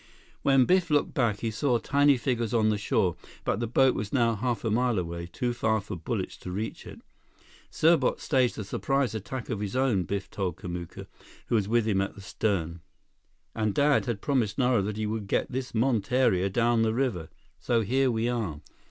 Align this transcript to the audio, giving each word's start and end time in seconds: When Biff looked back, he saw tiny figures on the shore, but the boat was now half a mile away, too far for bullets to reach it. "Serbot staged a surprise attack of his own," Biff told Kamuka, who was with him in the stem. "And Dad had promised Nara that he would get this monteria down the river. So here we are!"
When 0.41 0.65
Biff 0.65 0.89
looked 0.89 1.13
back, 1.13 1.41
he 1.41 1.51
saw 1.51 1.77
tiny 1.77 2.17
figures 2.17 2.55
on 2.55 2.69
the 2.69 2.77
shore, 2.79 3.15
but 3.43 3.59
the 3.59 3.67
boat 3.67 3.93
was 3.93 4.11
now 4.11 4.33
half 4.33 4.63
a 4.65 4.71
mile 4.71 4.97
away, 4.97 5.27
too 5.27 5.53
far 5.53 5.79
for 5.79 5.95
bullets 5.95 6.37
to 6.37 6.51
reach 6.51 6.87
it. 6.87 7.01
"Serbot 7.69 8.19
staged 8.19 8.57
a 8.57 8.63
surprise 8.63 9.13
attack 9.13 9.51
of 9.51 9.59
his 9.59 9.75
own," 9.75 10.05
Biff 10.05 10.27
told 10.31 10.55
Kamuka, 10.55 11.05
who 11.49 11.53
was 11.53 11.67
with 11.67 11.87
him 11.87 12.01
in 12.01 12.11
the 12.15 12.21
stem. 12.21 12.81
"And 13.53 13.75
Dad 13.75 14.07
had 14.07 14.21
promised 14.23 14.57
Nara 14.57 14.81
that 14.81 14.97
he 14.97 15.05
would 15.05 15.27
get 15.27 15.51
this 15.51 15.73
monteria 15.75 16.49
down 16.51 16.81
the 16.81 16.95
river. 16.95 17.29
So 17.59 17.81
here 17.81 18.09
we 18.09 18.27
are!" 18.27 18.61